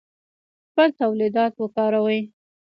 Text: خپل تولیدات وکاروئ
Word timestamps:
خپل 0.71 0.89
تولیدات 0.99 1.53
وکاروئ 1.61 2.19